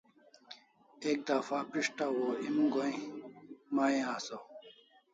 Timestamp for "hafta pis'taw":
1.33-2.15